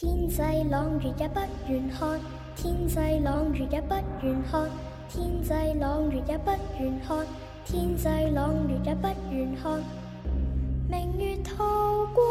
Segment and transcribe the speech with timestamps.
[0.00, 0.40] 天际
[0.70, 2.20] 朗月也不愿看，
[2.54, 4.70] 天际朗月也不愿看，
[5.08, 7.26] 天际朗月也不愿看，
[7.64, 9.82] 天际朗月也不愿看。
[10.88, 12.24] 明月透光，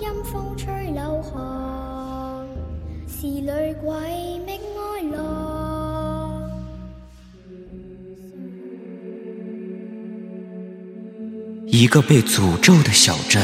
[0.00, 2.46] 阴风吹柳寒，
[3.08, 6.48] 是女鬼觅哀郎。
[11.66, 13.42] 一个被诅咒的小镇，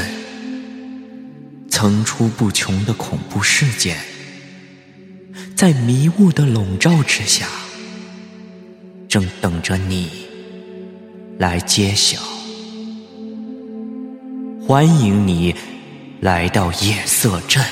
[1.85, 3.99] 层出不穷的恐怖事件，
[5.55, 7.47] 在迷雾的笼罩之下，
[9.07, 10.09] 正等着你
[11.37, 12.19] 来揭晓。
[14.67, 15.55] 欢迎你
[16.23, 17.63] 来到夜色镇。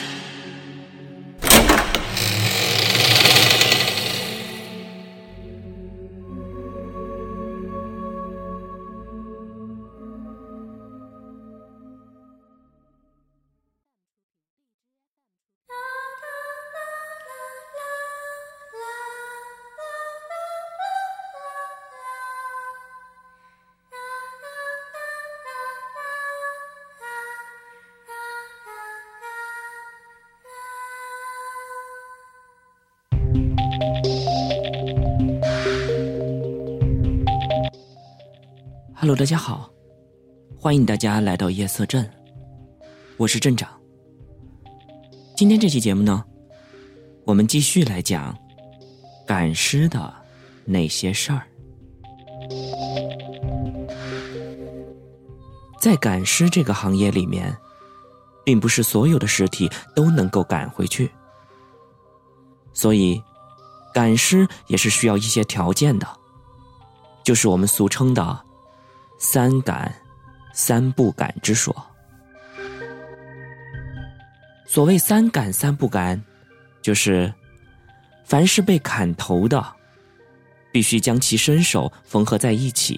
[38.95, 39.71] Hello，大家好，
[40.57, 42.09] 欢迎大家来到夜色镇，
[43.17, 43.69] 我是镇长。
[45.37, 46.25] 今天这期节目呢，
[47.25, 48.37] 我们继续来讲
[49.27, 50.13] 赶尸的
[50.65, 51.43] 那些事儿。
[55.81, 57.57] 在赶尸这个行业里面，
[58.45, 61.11] 并不是所有的尸体都能够赶回去，
[62.73, 63.23] 所以
[63.93, 66.07] 赶尸也是需要一些条件的，
[67.25, 68.41] 就是我们俗称的。
[69.19, 69.95] 三赶，
[70.53, 71.75] 三不赶之说。
[74.67, 76.21] 所谓三赶三不赶，
[76.81, 77.33] 就是
[78.25, 79.65] 凡是被砍头的，
[80.73, 82.97] 必须将其身手缝合在一起；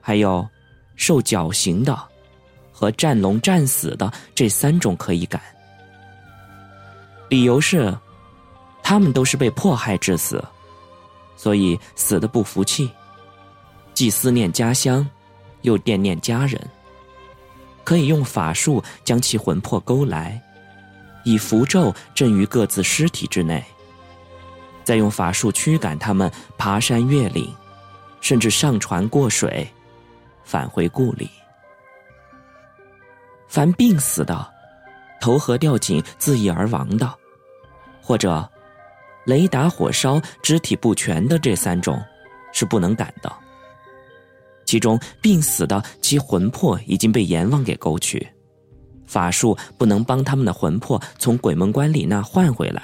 [0.00, 0.48] 还有
[0.96, 1.94] 受绞刑的
[2.72, 5.42] 和战龙战死的这三种可以赶。
[7.28, 7.94] 理由是，
[8.82, 10.44] 他们都是被迫害致死，
[11.36, 12.90] 所以死的不服气。
[13.94, 15.08] 既思念家乡，
[15.62, 16.60] 又惦念家人，
[17.84, 20.40] 可以用法术将其魂魄勾来，
[21.24, 23.62] 以符咒镇于各自尸体之内，
[24.82, 27.54] 再用法术驱赶他们爬山越岭，
[28.20, 29.68] 甚至上船过水，
[30.42, 31.30] 返回故里。
[33.46, 34.50] 凡病死的、
[35.20, 37.14] 投河吊井自缢而亡的，
[38.00, 38.48] 或者
[39.26, 42.00] 雷打火烧肢体不全的这三种，
[42.52, 43.32] 是不能赶的。
[44.64, 48.26] 其中病死的，其魂魄已经被阎王给勾去，
[49.04, 52.80] 法术不能帮他们的魂魄从鬼门关里那换回来；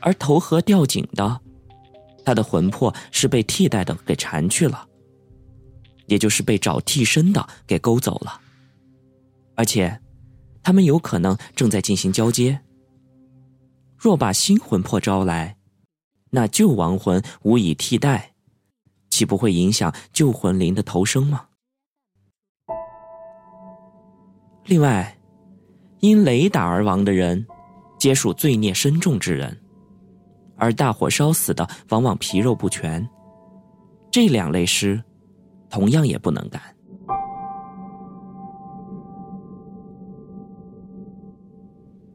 [0.00, 1.40] 而投河吊井的，
[2.24, 4.86] 他的魂魄是被替代的给缠去了，
[6.06, 8.40] 也就是被找替身的给勾走了，
[9.54, 10.00] 而且
[10.62, 12.58] 他们有可能正在进行交接。
[14.04, 15.56] 若把新魂魄招来，
[16.28, 18.34] 那旧亡魂无以替代。
[19.08, 21.46] 岂不会影响旧魂灵的投生吗？
[24.66, 25.18] 另外，
[26.00, 27.46] 因雷打而亡的人，
[27.98, 29.50] 皆属罪孽深重之人；
[30.58, 33.08] 而大火烧死的，往往皮肉不全。
[34.10, 35.02] 这两类尸，
[35.70, 36.60] 同样也不能赶。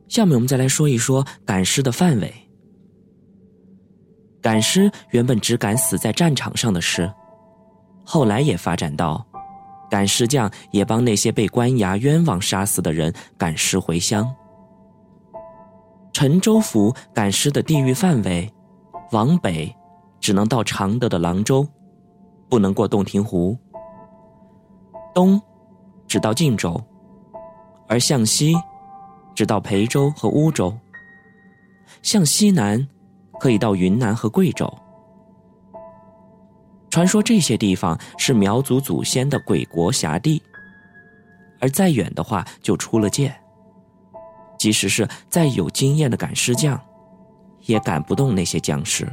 [0.09, 2.33] 下面我们再来说一说赶尸的范围。
[4.41, 7.09] 赶尸原本只赶死在战场上的尸，
[8.03, 9.23] 后来也发展到，
[9.89, 14.27] 赶尸匠也帮那些被官衙冤枉杀死的人赶尸回乡。
[16.11, 18.51] 陈州府赶尸的地域范围，
[19.11, 19.73] 往北
[20.19, 21.67] 只能到常德的廊州，
[22.49, 23.55] 不能过洞庭湖；
[25.13, 25.39] 东
[26.07, 26.81] 只到晋州，
[27.87, 28.55] 而向西
[29.39, 30.77] 直到裴州和乌州；
[32.01, 32.85] 向西南。
[33.39, 34.69] 可以到云南和贵州。
[36.89, 40.43] 传说这些地方是苗族祖先的鬼国辖地，
[41.61, 43.33] 而再远的话就出了界。
[44.57, 46.77] 即使是再有经验的赶尸匠，
[47.61, 49.09] 也赶不动那些僵尸。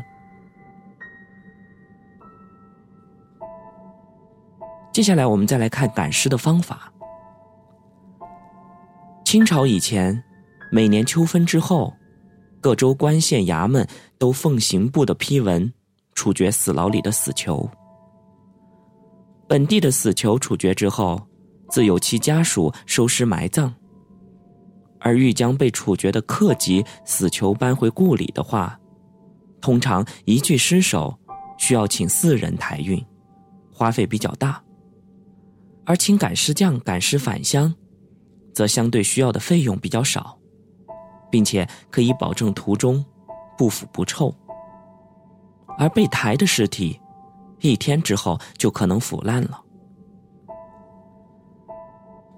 [4.93, 6.93] 接下来我们再来看赶尸的方法。
[9.26, 10.23] 清朝以前，
[10.70, 11.93] 每年秋分之后。
[12.61, 13.87] 各州官县衙门
[14.19, 15.73] 都奉刑部的批文，
[16.14, 17.69] 处决死牢里的死囚。
[19.49, 21.20] 本地的死囚处决之后，
[21.69, 23.75] 自有其家属收尸埋葬。
[25.00, 28.78] 而欲将被处决的客籍死囚搬回故里的话，
[29.61, 31.19] 通常一具尸首
[31.58, 33.05] 需要请四人抬运，
[33.73, 34.62] 花费比较大。
[35.84, 37.73] 而请赶尸匠赶尸返乡，
[38.56, 40.35] 则相对需要的费用比较少，
[41.31, 43.05] 并且可以保证途中
[43.55, 44.35] 不腐不臭。
[45.76, 46.99] 而被抬的尸体，
[47.61, 49.61] 一天之后就可能腐烂了。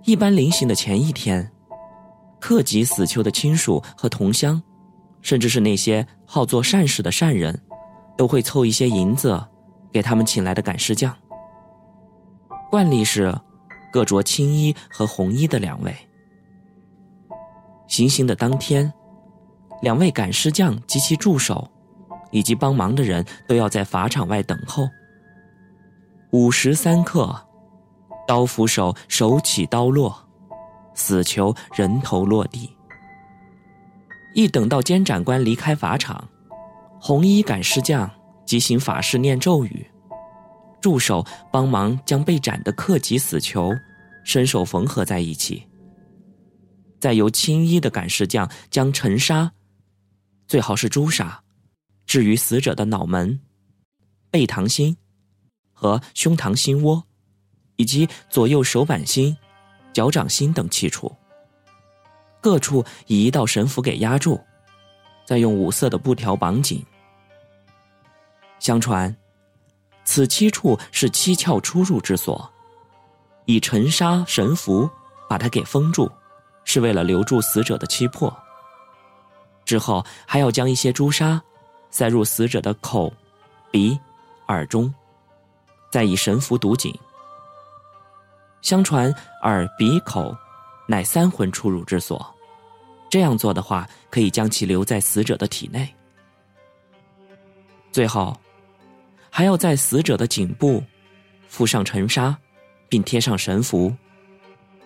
[0.03, 1.49] 一般临行的前一天，
[2.41, 4.61] 克己死囚的亲属和同乡，
[5.23, 7.57] 甚至是那些好做善事的善人，
[8.17, 9.41] 都会凑一些银子，
[9.93, 11.15] 给他们请来的赶尸匠。
[12.73, 13.33] 惯例是，
[13.93, 15.95] 各着青衣和红衣的两位。
[17.89, 18.93] 行刑的当天，
[19.83, 21.69] 两位赶尸匠及其助手。
[22.31, 24.87] 以及帮忙的人都要在法场外等候。
[26.31, 27.35] 午时三刻，
[28.27, 30.15] 刀斧手手起刀落，
[30.95, 32.71] 死囚人头落地。
[34.35, 36.23] 一等到监斩官离开法场，
[37.01, 38.11] 红衣赶尸匠
[38.45, 39.87] 即行法事念咒语，
[40.83, 43.73] 助手帮忙将被斩的克己死囚
[44.23, 45.67] 伸手缝合在一起，
[46.99, 49.53] 再由青衣的赶尸匠将尘沙，
[50.47, 51.43] 最好是朱砂。
[52.07, 53.39] 置于死者的脑门、
[54.31, 54.97] 背膛心
[55.75, 57.05] 和胸膛心窝，
[57.77, 59.37] 以及左右手板心、
[59.93, 61.15] 脚掌心等七处，
[62.41, 64.41] 各处以一道神符给压住，
[65.27, 66.83] 再用五色的布条绑紧。
[68.59, 69.15] 相传，
[70.03, 72.51] 此七处是七窍出入之所，
[73.45, 74.89] 以尘沙神符
[75.29, 76.11] 把它给封住，
[76.69, 78.31] 是为了留住死者的气魄。
[79.65, 81.43] 之后还要将一些朱砂。
[81.91, 83.11] 塞入死者的口、
[83.71, 83.99] 鼻、
[84.49, 84.93] 耳中，
[85.91, 86.95] 再以神符堵紧。
[88.61, 89.11] 相传
[89.43, 90.37] 耳、鼻、口
[90.87, 92.23] 乃三魂出入之所，
[93.09, 95.89] 这样做的话，可以将其留在死者的体内。
[97.91, 98.39] 最后，
[99.31, 100.85] 还要在死者的颈部
[101.49, 102.37] 敷上尘沙，
[102.91, 103.91] 并贴上神符，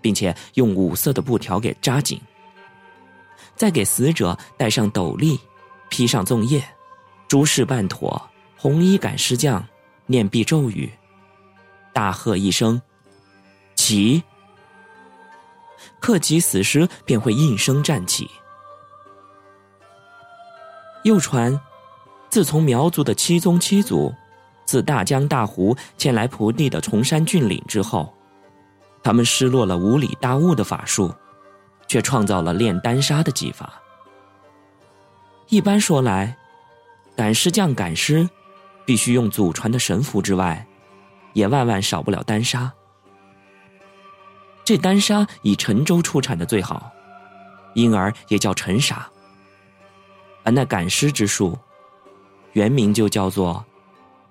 [0.02, 2.20] 并且用五色的布条给扎紧。
[3.54, 5.38] 再给死者戴上斗笠，
[5.88, 6.62] 披上粽叶。
[7.28, 8.20] 诸事办妥，
[8.58, 9.66] 红衣赶尸匠
[10.04, 10.92] 念毕咒语，
[11.92, 12.82] 大喝一声
[13.74, 14.22] ：“起！”
[15.98, 18.28] 克己死尸便会应声站起。
[21.04, 21.58] 又传，
[22.28, 24.12] 自从苗族的七宗七祖
[24.64, 28.12] 自大江大湖迁来蒲地的崇山峻岭之后，
[29.02, 31.14] 他们失落了无理大悟的法术，
[31.86, 33.80] 却创造了炼丹砂的技法。
[35.48, 36.36] 一般说来。
[37.14, 38.26] 赶尸匠赶尸，
[38.86, 40.66] 必须用祖传的神符之外，
[41.34, 42.72] 也万万少不了丹砂。
[44.64, 46.90] 这丹砂以陈州出产的最好，
[47.74, 49.06] 因而也叫陈砂。
[50.42, 51.56] 而那赶尸之术，
[52.54, 53.62] 原名就叫做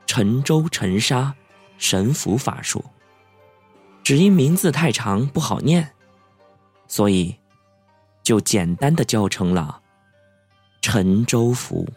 [0.07, 1.31] 陈州陈砂
[1.77, 2.83] 神符法术。
[4.11, 5.87] 只因名字太长不好念，
[6.85, 7.33] 所以
[8.21, 9.81] 就简单的叫成了
[10.81, 11.87] 陈州府。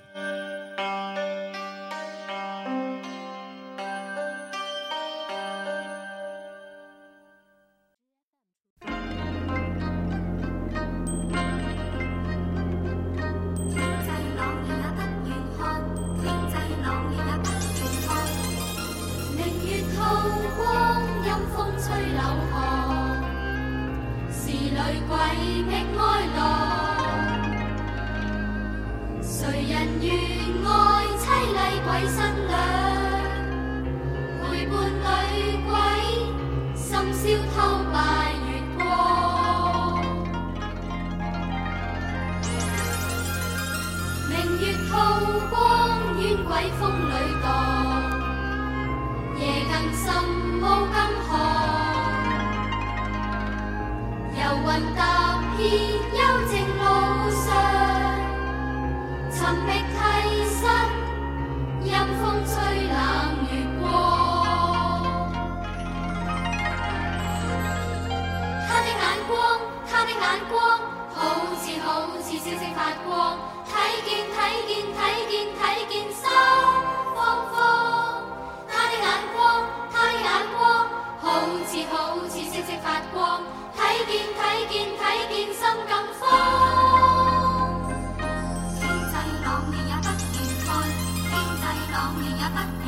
[36.94, 37.56] 深宵偷
[37.92, 37.98] 拜
[38.46, 39.98] 月光。
[44.28, 44.94] 明月透
[45.50, 45.58] 光，
[46.20, 47.44] 冤鬼风里荡，
[49.40, 50.06] 夜更深，
[50.60, 50.62] 雾
[50.94, 50.96] 更
[51.26, 51.28] 寒。
[54.36, 55.00] 游魂踏
[55.56, 55.60] 遍
[56.12, 56.80] 幽静路
[57.42, 57.44] 上，
[59.32, 59.68] 寻觅
[70.04, 70.20] 的眼
[70.50, 70.78] 光，
[71.14, 71.20] 好
[71.56, 73.72] 似好似星星发光，睇
[74.04, 76.22] 见睇见睇见睇见心
[77.14, 77.16] 慌
[77.50, 77.54] 慌。
[78.68, 80.62] 他的眼光，他的眼光，
[81.20, 81.24] 好
[81.66, 83.42] 似好似星星发光，
[83.76, 86.22] 睇见睇见睇见心更慌。
[88.78, 90.68] 天际朗年也不愿看，
[91.30, 92.83] 天际朗年也不。